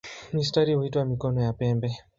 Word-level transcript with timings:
Mistari 0.33 0.73
huitwa 0.75 1.05
"mikono" 1.05 1.41
ya 1.41 1.53
pembe. 1.53 1.89